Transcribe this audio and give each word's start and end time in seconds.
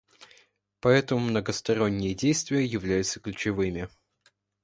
Поэтому 0.79 1.21
многосторонние 1.21 2.15
действия 2.15 2.65
являются 2.65 3.19
ключевыми. 3.19 3.87